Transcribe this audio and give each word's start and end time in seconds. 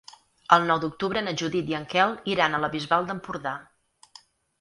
El 0.55 0.63
nou 0.69 0.77
d'octubre 0.85 1.21
na 1.25 1.33
Judit 1.41 1.69
i 1.73 1.77
en 1.79 1.85
Quel 1.91 2.15
iran 2.37 2.57
a 2.57 2.61
la 2.63 2.71
Bisbal 2.77 3.05
d'Empordà. 3.11 3.53